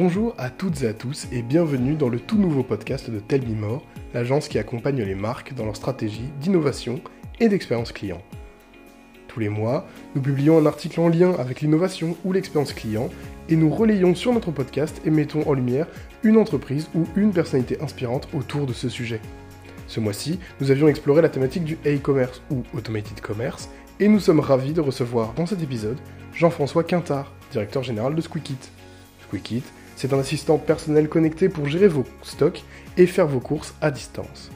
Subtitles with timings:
[0.00, 3.42] Bonjour à toutes et à tous et bienvenue dans le tout nouveau podcast de Tell
[4.14, 7.00] l'agence qui accompagne les marques dans leur stratégie d'innovation
[7.40, 8.22] et d'expérience client.
[9.26, 13.08] Tous les mois, nous publions un article en lien avec l'innovation ou l'expérience client
[13.48, 15.88] et nous relayons sur notre podcast et mettons en lumière
[16.22, 19.20] une entreprise ou une personnalité inspirante autour de ce sujet.
[19.88, 24.38] Ce mois-ci, nous avions exploré la thématique du e-commerce ou automated commerce et nous sommes
[24.38, 25.98] ravis de recevoir dans cet épisode
[26.34, 28.70] Jean-François Quintard, directeur général de Squeakit.
[29.26, 29.64] Squeakit,
[29.98, 32.62] c'est un assistant personnel connecté pour gérer vos stocks
[32.96, 34.48] et faire vos courses à distance.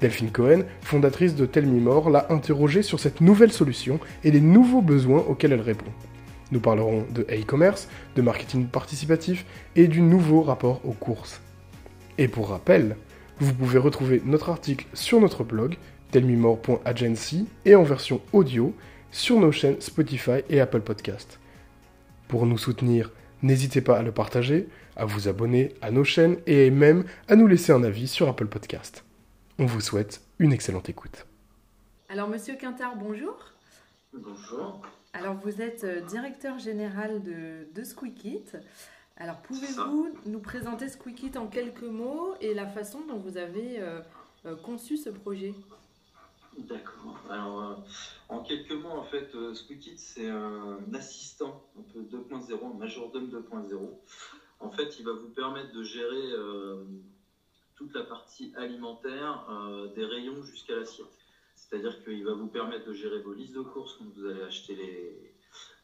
[0.00, 4.40] Delphine Cohen, fondatrice de Tell Me More, l'a interrogée sur cette nouvelle solution et les
[4.40, 5.92] nouveaux besoins auxquels elle répond.
[6.50, 11.40] Nous parlerons de e-commerce, de marketing participatif et du nouveau rapport aux courses.
[12.18, 12.96] Et pour rappel,
[13.38, 15.76] vous pouvez retrouver notre article sur notre blog
[16.10, 18.74] tellmemore.agency et en version audio
[19.12, 21.38] sur nos chaînes Spotify et Apple Podcast.
[22.26, 26.70] Pour nous soutenir, n'hésitez pas à le partager, à vous abonner à nos chaînes et
[26.70, 29.04] même à nous laisser un avis sur Apple Podcast.
[29.58, 31.26] On vous souhaite une excellente écoute.
[32.08, 33.36] Alors Monsieur Quintard, bonjour.
[34.12, 34.82] Bonjour.
[35.12, 38.44] Alors vous êtes euh, directeur général de, de Squeakit.
[39.16, 44.00] Alors pouvez-vous nous présenter Squeakit en quelques mots et la façon dont vous avez euh,
[44.44, 45.54] euh, conçu ce projet?
[46.58, 47.18] D'accord.
[47.28, 47.74] Alors, euh,
[48.28, 53.28] en quelques mots, en fait, euh, Squeakit, c'est un assistant un peu 2.0, un majordome
[53.28, 53.90] 2.0.
[54.60, 56.82] En fait, il va vous permettre de gérer euh,
[57.74, 61.18] toute la partie alimentaire euh, des rayons jusqu'à l'assiette.
[61.54, 64.74] C'est-à-dire qu'il va vous permettre de gérer vos listes de courses quand vous allez acheter
[64.76, 65.34] les,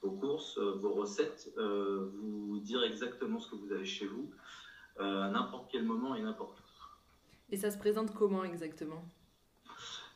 [0.02, 4.30] vos courses, vos recettes, vous dire exactement ce que vous avez chez vous
[4.98, 6.62] à n'importe quel moment et n'importe où.
[7.50, 9.02] Et ça se présente comment exactement?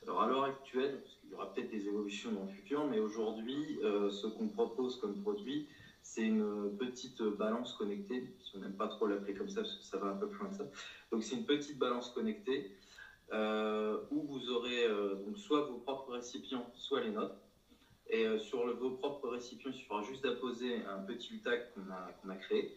[0.06, 3.00] Alors à l'heure actuelle, parce qu'il y aura peut-être des évolutions dans le futur, mais
[3.00, 5.66] aujourd'hui, euh, ce qu'on propose comme produit,
[6.00, 9.82] c'est une petite balance connectée, si on n'aime pas trop l'appeler comme ça, parce que
[9.82, 10.68] ça va un peu plus loin que ça.
[11.10, 12.70] Donc c'est une petite balance connectée
[13.32, 17.34] euh, où vous aurez euh, donc soit vos propres récipients, soit les nôtres.
[18.08, 22.72] Et sur vos propres récipients, il suffira juste d'apposer un petit tag qu'on a, créé.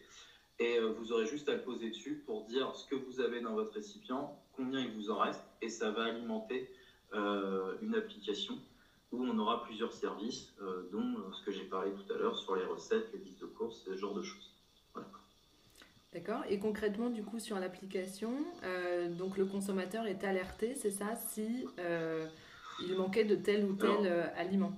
[0.57, 3.53] Et vous aurez juste à le poser dessus pour dire ce que vous avez dans
[3.53, 6.67] votre récipient, combien il vous en reste, et ça va alimenter
[7.13, 8.55] une application
[9.11, 12.37] où on aura plusieurs services, euh, dont euh, ce que j'ai parlé tout à l'heure
[12.37, 14.53] sur les recettes, les listes de courses, ce genre de choses.
[14.93, 15.09] Voilà.
[16.13, 16.41] D'accord.
[16.47, 18.33] Et concrètement, du coup, sur l'application,
[18.63, 22.27] euh, donc le consommateur est alerté, c'est ça, si euh,
[22.87, 24.03] il manquait de tel ou tel Alors.
[24.05, 24.73] euh, aliment.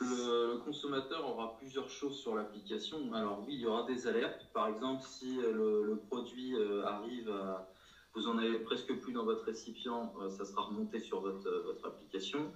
[0.00, 3.12] Le, le consommateur aura plusieurs choses sur l'application.
[3.14, 4.48] Alors oui, il y aura des alertes.
[4.52, 7.70] Par exemple, si euh, le, le produit euh, arrive à...
[8.14, 11.62] Vous en avez presque plus dans votre récipient, euh, ça sera remonté sur votre, euh,
[11.62, 12.52] votre application.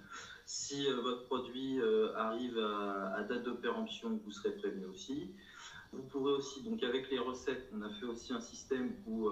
[0.46, 1.80] Si euh, votre produit
[2.16, 5.30] arrive à, date de péremption, vous serez prévenu aussi.
[5.92, 9.30] Vous pourrez aussi, donc avec les recettes, on a fait aussi un système où,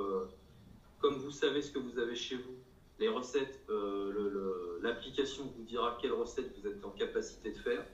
[1.01, 2.55] comme vous savez ce que vous avez chez vous,
[3.01, 3.61] les recettes,
[4.81, 7.85] l'application vous dira quelle recette vous êtes en capacité de faire.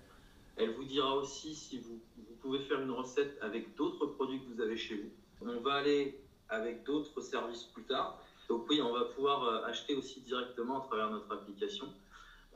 [0.56, 4.54] Elle vous dira aussi si vous, vous pouvez faire une recette avec d'autres produits que
[4.54, 5.10] vous avez chez vous.
[5.40, 8.18] On va aller avec d'autres services plus tard.
[8.48, 11.92] Donc oui, on va pouvoir euh, acheter aussi directement à travers notre application.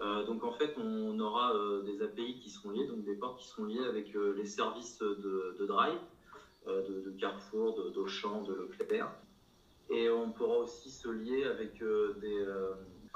[0.00, 3.36] Euh, donc en fait, on aura euh, des API qui seront liées, donc des ports
[3.36, 5.98] qui seront liés avec les services de, Drive,
[6.66, 9.12] de, de Carrefour, de- d'Auchan, de, Leclerc.
[9.90, 12.46] Et on pourra aussi se lier avec des,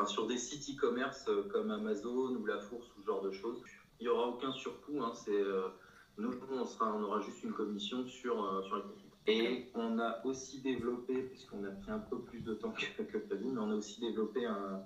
[0.07, 3.63] sur des sites e-commerce comme Amazon ou La Fourche, ou ce genre de choses.
[3.99, 5.03] Il n'y aura aucun surcoût.
[5.03, 5.43] Hein, c'est,
[6.19, 8.83] nous, on, on aura juste une commission sur, sur les.
[9.29, 13.19] Et on a aussi développé, puisqu'on a pris un peu plus de temps que, que
[13.19, 14.85] prévu, mais on a aussi développé un,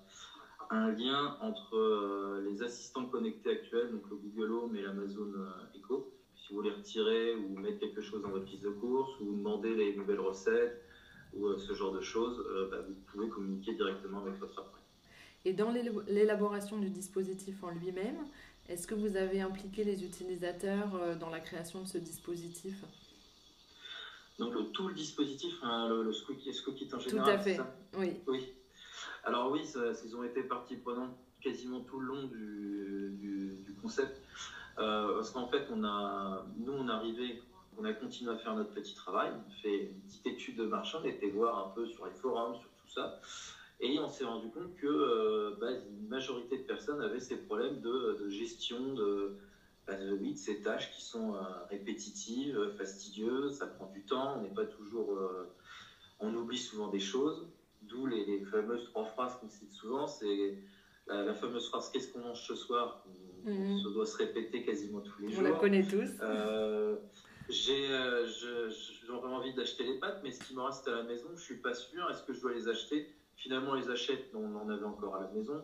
[0.71, 5.77] un lien entre euh, les assistants connectés actuels, donc le Google Home et l'Amazon euh,
[5.77, 6.13] Echo.
[6.35, 9.75] Si vous voulez retirer ou mettre quelque chose dans votre liste de courses ou demander
[9.75, 10.81] les nouvelles recettes
[11.35, 14.85] ou euh, ce genre de choses, euh, bah, vous pouvez communiquer directement avec votre appareil.
[15.45, 18.19] Et dans l'élaboration du dispositif en lui-même,
[18.69, 22.85] est-ce que vous avez impliqué les utilisateurs dans la création de ce dispositif?
[24.41, 27.51] Donc le- tout le dispositif, hein, le, le Squeaky, Squeaky en Tout général, à c'est
[27.51, 27.57] fait.
[27.57, 28.17] ça Oui.
[28.27, 28.49] Oui.
[29.23, 33.75] Alors oui, ça- ils ont été partie prenante quasiment tout le long du, du- du
[33.75, 34.17] concept.
[34.79, 37.39] Euh, parce qu'en fait, on a, nous, on est arrivé,
[37.77, 39.31] on a continué à faire notre petit travail.
[39.47, 42.55] On fait une petite étude de marché, on était voir un peu sur les forums,
[42.55, 43.21] sur tout ça.
[43.81, 47.79] Et on s'est rendu compte que euh, bah, une majorité de personnes avaient ces problèmes
[47.81, 49.35] de, de gestion de,
[49.97, 54.55] de ces tâches qui sont euh, répétitives, euh, fastidieuses, ça prend du temps, on n'est
[54.55, 55.17] pas toujours...
[55.17, 55.45] euh,
[56.19, 57.49] on oublie souvent des choses.
[57.83, 60.59] D'où les, les fameuses trois phrases qu'on cite souvent, c'est
[61.07, 63.03] la, la fameuse phrase Qu'est-ce qu'on mange ce soir?
[63.07, 63.79] On Mhm.
[63.79, 65.43] se doit se répéter quasiment tous les On jours.
[65.45, 66.11] la connaît tous.
[66.21, 66.97] Euh,
[67.49, 67.89] J'ai,
[69.07, 71.57] j'aurais envie d'acheter les pâtes, mais ce qui me reste à la maison, je suis
[71.57, 72.09] pas sûr.
[72.11, 73.11] Est-ce que je dois les acheter?
[73.37, 75.63] Finalement, on les achète, on en avait encore à la maison.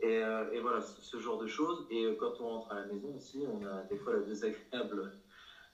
[0.00, 0.20] Et,
[0.52, 1.86] et voilà, ce genre de choses.
[1.90, 5.12] Et quand on rentre à la maison aussi, on a des fois la désagréable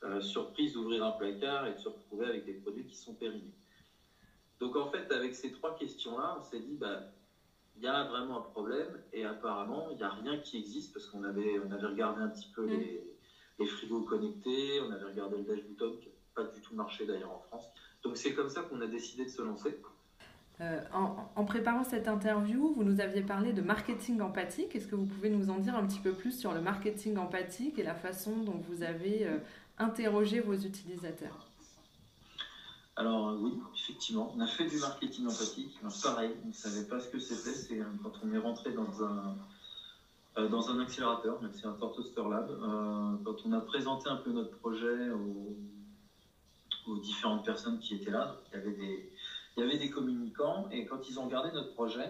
[0.05, 3.55] euh, surprise d'ouvrir un placard et de se retrouver avec des produits qui sont périmés.
[4.61, 7.05] Donc en fait, avec ces trois questions-là, on s'est dit, bah,
[7.76, 11.06] il y a vraiment un problème et apparemment, il n'y a rien qui existe parce
[11.06, 13.03] qu'on avait, on avait regardé un petit peu les,
[13.59, 17.06] les, frigos connectés, on avait regardé le dash button qui n'a pas du tout marché
[17.06, 17.65] d'ailleurs en France.
[18.03, 19.81] Donc c'est comme ça qu'on a décidé de se lancer.
[20.65, 20.81] Euh,
[21.37, 24.75] en, préparant cette interview, vous nous aviez parlé de marketing empathique.
[24.75, 27.79] Est-ce que vous pouvez nous en dire un petit peu plus sur le marketing empathique
[27.79, 29.39] et la façon dont vous avez euh,
[29.79, 31.47] interroger vos utilisateurs?
[32.97, 35.79] Alors euh, oui, effectivement, on a fait du marketing empathique.
[36.03, 37.57] pareil, on ne savait pas ce que c'était.
[37.57, 41.41] C'est quand on est rentré dans un, dans un accélérateur,
[41.79, 42.49] Toaster Lab,
[43.25, 45.57] quand on a présenté un peu notre projet aux,
[46.87, 49.11] aux différentes personnes qui étaient là, il y avait des,
[49.56, 52.09] il y avait des communicants, et quand ils ont regardé notre projet,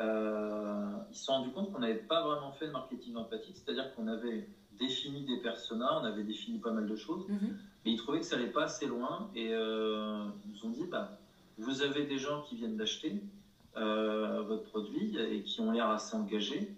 [0.00, 4.06] ils se sont rendus compte qu'on n'avait pas vraiment fait de marketing empathique, c'est-à-dire qu'on
[4.06, 4.48] avait
[4.78, 7.58] défini des personas, on avait défini pas mal de choses, mhm.
[7.84, 10.86] mais ils trouvaient que ça n'allait pas assez loin et euh, ils nous ont dit
[10.86, 11.18] bah,
[11.58, 13.20] vous avez des gens qui viennent d'acheter
[13.76, 16.72] euh, votre produit et qui ont l'air assez engagés,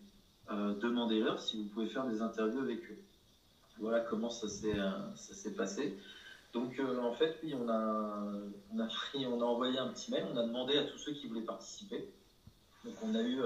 [0.51, 2.99] euh, demandez-leur si vous pouvez faire des interviews avec eux.
[3.79, 5.97] Voilà comment ça s'est passé.
[6.53, 8.25] Donc en fait, oui, on a,
[8.73, 11.27] on, a on a envoyé un petit mail, on a demandé à tous ceux qui
[11.27, 12.09] voulaient participer.
[12.85, 13.39] Donc on a eu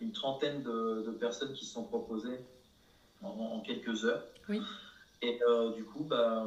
[0.00, 2.40] une trentaine de, de personnes qui se sont proposées
[3.22, 4.22] en, quelques heures.
[4.48, 4.60] Oui.
[5.22, 6.44] Et euh, du coup, bah,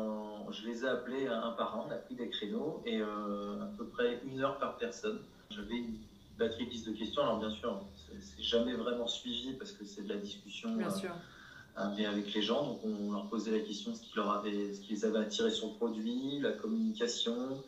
[0.52, 3.66] je les ai appelés un par un, on a pris des créneaux et euh, à
[3.78, 5.20] peu près une heure par personne.
[5.50, 5.98] J'avais une
[6.38, 7.24] batterie de de questions.
[7.24, 7.82] Alors bien sûr,
[8.22, 11.16] c'est jamais vraiment suivi parce que c'est de la discussion bien sûr.
[11.80, 12.64] Euh, mais avec les gens.
[12.64, 15.52] Donc on leur posait la question ce qui, leur avait, ce qui les avait attirés
[15.52, 17.64] sur le produit, la communication,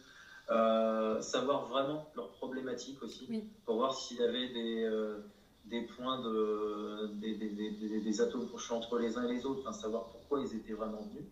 [1.21, 3.25] savoir vraiment leurs problématiques aussi,
[3.65, 4.85] pour voir s'il y avait des
[5.65, 9.61] des points de, des, des, des, des atomes crochus entre les uns et les autres,
[9.61, 11.25] enfin, savoir pourquoi ils étaient vraiment venus.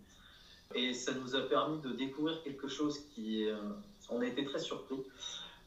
[0.75, 3.45] Et ça nous a permis de découvrir quelque chose qui.
[3.45, 3.57] Euh,
[4.09, 5.01] on a été très surpris.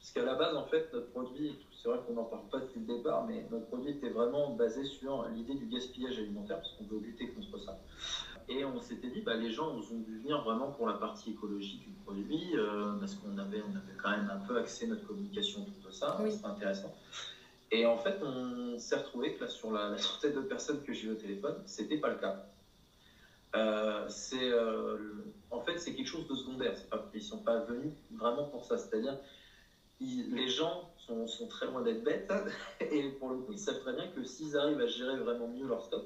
[0.02, 2.80] Parce qu'à la base, en fait, notre produit, c'est vrai qu'on n'en parle pas depuis
[2.80, 6.84] le départ, mais notre produit était vraiment basé sur l'idée du gaspillage alimentaire, parce qu'on
[6.86, 7.78] veut lutter contre ça.
[8.48, 11.30] Et on s'était dit, bah, les gens nous ont dû venir vraiment pour la partie
[11.30, 15.06] écologique du produit, euh, parce qu'on avait, on avait quand même un peu axé notre
[15.06, 16.32] communication autour de ça, oui.
[16.32, 16.92] c'était intéressant.
[17.70, 21.06] Et en fait, on s'est retrouvé que là, sur la, centaine de personnes que j'ai
[21.06, 22.44] eu au téléphone, c'était pas le cas.
[23.54, 24.96] Euh, c'est euh,
[25.50, 26.74] en fait c'est quelque chose de secondaire.
[26.88, 28.78] Pas, ils sont pas venus vraiment pour ça.
[28.78, 29.18] C'est-à-dire,
[30.30, 32.32] les gens sont, sont, très loin d'être bêtes
[32.80, 35.66] et pour le coup, ils savent très bien que s'ils arrivent à gérer vraiment mieux
[35.66, 36.04] leur stock,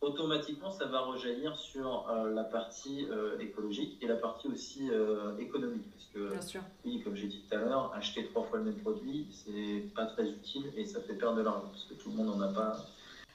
[0.00, 5.36] automatiquement, ça va rejaillir sur euh, la partie euh, écologique et la partie aussi euh,
[5.38, 5.90] économique.
[5.92, 6.62] Parce que, Bien sûr.
[6.84, 10.06] oui, comme j'ai dit tout à l'heure, acheter trois fois le même produit, c'est pas
[10.06, 12.52] très utile et ça fait perdre de l'argent parce que tout le monde n'en a
[12.52, 12.76] pas.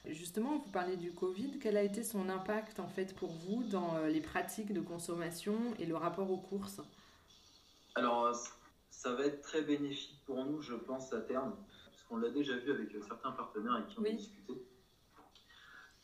[0.08, 1.58] Justement, vous parlez du Covid.
[1.60, 5.86] Quel a été son impact en fait pour vous dans les pratiques de consommation et
[5.86, 6.80] le rapport aux courses?
[7.96, 8.36] Alors,
[8.96, 11.54] ça va être très bénéfique pour nous, je pense, à terme,
[11.92, 14.54] parce qu'on l'a déjà vu avec certains partenaires avec qui on a discuté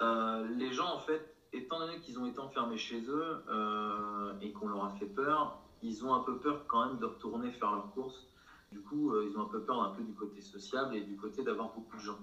[0.02, 4.52] euh, les gens, en fait, étant donné qu'ils ont été enfermés chez eux euh, et
[4.52, 7.72] qu'on leur a fait peur, ils ont un peu peur quand même de retourner faire
[7.72, 8.28] leurs courses.
[8.72, 11.16] Du coup, euh, ils ont un peu peur un peu du côté sociable et du
[11.16, 12.20] côté d'avoir beaucoup de gens.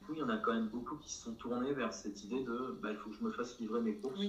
[0.00, 2.22] Du coup, il y en a quand même beaucoup qui se sont tournés vers cette
[2.24, 4.20] idée de bah, il faut que je me fasse livrer mes courses.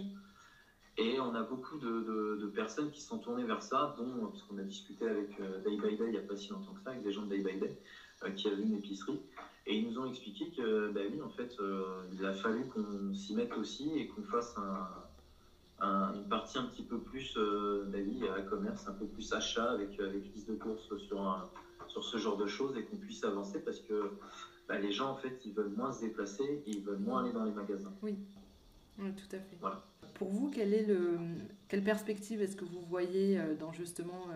[1.01, 4.63] Et on a beaucoup de, personnes qui sont tournées vers ça, dont, parce qu'on a
[4.63, 5.29] discuté avec
[5.63, 7.29] Day by Day il n'y a pas si longtemps que ça, avec des gens de
[7.29, 7.73] Day by Day,
[8.35, 9.21] qui avaient une épicerie.
[9.65, 13.13] Et ils nous ont expliqué que, bah oui, en fait, euh, il a fallu qu'on
[13.13, 14.55] s'y mette aussi et qu'on fasse
[15.81, 19.71] une partie un petit peu plus, euh, bah oui, à commerce, un peu plus achat
[19.71, 21.49] avec, avec liste de courses sur,
[21.87, 24.11] sur ce genre de choses et qu'on puisse avancer parce que
[24.67, 27.31] bah, les gens, en fait, ils veulent moins se déplacer et ils veulent moins aller
[27.31, 27.93] dans les magasins.
[28.01, 28.17] Oui,
[28.97, 29.57] tout à fait.
[29.61, 29.81] Voilà.
[30.15, 31.17] Pour vous, quelle, est le,
[31.67, 34.27] quelle perspective est-ce que vous voyez euh, dans justement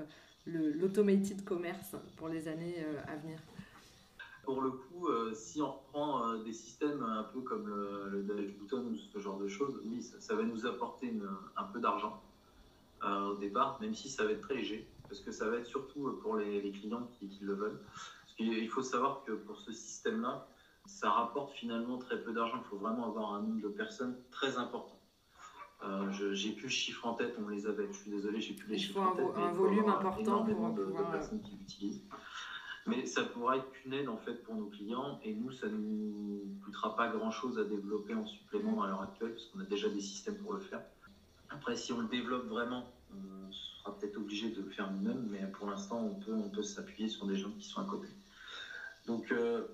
[0.46, 3.40] l'automated commerce pour les années à venir?
[4.44, 8.22] Pour le coup, euh, si on reprend euh, des systèmes un peu comme le, le
[8.60, 11.14] Button ou ce genre de choses, oui, ça, va nous apporter
[11.56, 12.22] un peu d'argent
[13.06, 15.66] euh, au départ, même si ça va être très léger, parce que ça va être
[15.66, 17.80] surtout pour les, clients qui, le veulent.
[18.38, 20.46] Parce faut savoir que pour ce système-là,
[20.88, 22.62] ça rapporte finalement très peu d'argent.
[22.66, 25.00] Il faut vraiment avoir un nombre de personnes très important.
[25.84, 27.88] Euh, j'ai plus le chiffre en tête, on les avait.
[27.92, 29.26] Je suis désolé, j'ai plus les chiffres en tête.
[29.28, 32.04] Il faut un, volume important pour de, de personnes qui l'utilisent.
[32.86, 35.78] Mais ça pourrait être qu'une aide en fait pour nos clients et nous, ça ne
[35.78, 39.66] nous coûtera pas grand chose à développer en supplément à l'heure actuelle parce qu'on a
[39.66, 40.82] déjà des systèmes pour le faire.
[41.50, 45.46] Après, si on le développe vraiment, on sera peut-être obligé de le faire nous-mêmes, mais
[45.52, 48.08] pour l'instant, on peut, on peut s'appuyer sur des gens qui sont à côté.
[49.06, 49.68] Donc, euh,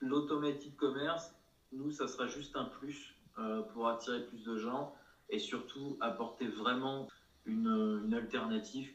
[0.00, 1.32] l'automated commerce,
[1.72, 4.95] nous, ça sera juste un plus euh, pour attirer plus de gens
[5.30, 7.08] et surtout apporter vraiment
[7.44, 8.88] une, alternative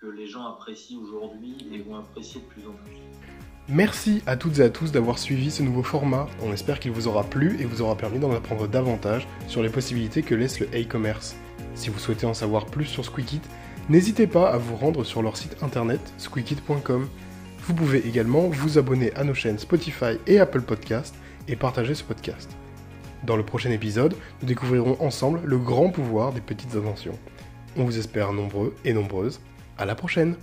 [0.00, 2.96] que les gens apprécient aujourd'hui et vont apprécier de plus en plus.
[3.68, 6.26] Merci à toutes et à tous d'avoir suivi ce nouveau format.
[6.42, 9.68] On espère qu'il vous aura plu et vous aura permis d'en apprendre davantage sur les
[9.68, 11.36] possibilités que laisse le e-commerce.
[11.74, 13.40] Si vous souhaitez en savoir plus sur Squeakit,
[13.88, 17.08] n'hésitez pas à vous rendre sur leur site internet squeakit.com.
[17.60, 21.14] Vous pouvez également vous abonner à nos chaînes Spotify et Apple Podcast
[21.46, 22.50] et partager ce podcast.
[23.24, 27.18] Dans le prochain épisode, nous découvrirons ensemble le grand pouvoir des petites inventions.
[27.76, 29.40] On vous espère nombreux et nombreuses.
[29.78, 30.36] À la prochaine